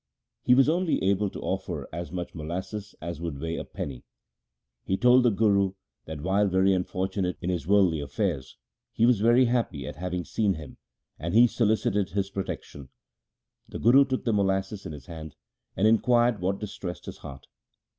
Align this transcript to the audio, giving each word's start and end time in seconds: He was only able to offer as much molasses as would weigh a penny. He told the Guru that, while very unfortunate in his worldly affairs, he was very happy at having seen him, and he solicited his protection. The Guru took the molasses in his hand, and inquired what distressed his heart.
He 0.41 0.55
was 0.55 0.67
only 0.67 1.03
able 1.03 1.29
to 1.29 1.39
offer 1.41 1.87
as 1.93 2.11
much 2.11 2.33
molasses 2.33 2.95
as 3.03 3.21
would 3.21 3.37
weigh 3.39 3.57
a 3.57 3.63
penny. 3.63 4.03
He 4.83 4.97
told 4.97 5.21
the 5.21 5.29
Guru 5.29 5.73
that, 6.05 6.21
while 6.21 6.47
very 6.47 6.73
unfortunate 6.73 7.37
in 7.39 7.51
his 7.51 7.67
worldly 7.67 7.99
affairs, 8.01 8.57
he 8.93 9.05
was 9.05 9.19
very 9.19 9.45
happy 9.45 9.85
at 9.85 9.97
having 9.97 10.23
seen 10.25 10.55
him, 10.55 10.77
and 11.19 11.35
he 11.35 11.45
solicited 11.45 12.09
his 12.09 12.31
protection. 12.31 12.89
The 13.69 13.77
Guru 13.77 14.03
took 14.05 14.25
the 14.25 14.33
molasses 14.33 14.87
in 14.87 14.91
his 14.91 15.05
hand, 15.05 15.35
and 15.77 15.85
inquired 15.87 16.41
what 16.41 16.57
distressed 16.57 17.05
his 17.05 17.19
heart. 17.19 17.45